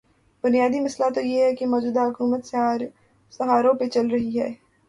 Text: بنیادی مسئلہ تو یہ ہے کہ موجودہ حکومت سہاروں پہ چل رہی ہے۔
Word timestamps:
بنیادی 0.43 0.79
مسئلہ 0.79 1.09
تو 1.13 1.21
یہ 1.21 1.43
ہے 1.43 1.55
کہ 1.55 1.65
موجودہ 1.65 2.07
حکومت 2.09 2.45
سہاروں 3.33 3.73
پہ 3.73 3.85
چل 3.87 4.07
رہی 4.07 4.39
ہے۔ 4.39 4.49